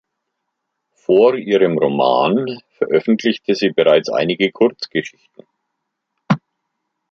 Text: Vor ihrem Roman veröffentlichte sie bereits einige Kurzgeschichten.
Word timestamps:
Vor 0.95 1.35
ihrem 1.37 1.77
Roman 1.77 2.47
veröffentlichte 2.71 3.53
sie 3.53 3.69
bereits 3.69 4.09
einige 4.09 4.51
Kurzgeschichten. 4.51 5.45